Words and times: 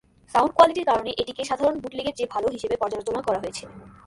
Sound 0.33 0.51
কোয়ালিটির 0.55 0.89
কারণে 0.89 1.11
এটিকে 1.21 1.43
"সাধারণ 1.49 1.75
বুটলেগের 1.83 2.15
চেয়ে 2.17 2.31
ভাল" 2.33 2.43
হিসেবে 2.55 2.75
পর্যালোচনা 2.81 3.21
করা 3.27 3.39
হয়েছে। 3.43 3.63